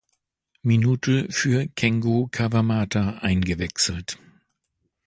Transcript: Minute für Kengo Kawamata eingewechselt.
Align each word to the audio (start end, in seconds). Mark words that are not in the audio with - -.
Minute 0.63 1.27
für 1.31 1.67
Kengo 1.75 2.27
Kawamata 2.31 3.19
eingewechselt. 3.19 4.17